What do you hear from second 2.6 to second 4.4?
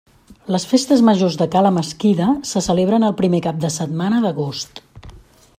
celebren el primer cap de setmana